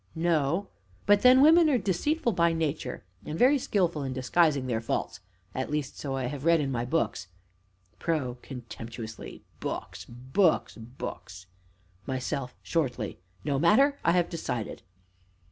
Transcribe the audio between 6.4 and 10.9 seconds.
read in my books PRO (contemptuously). Books! Books!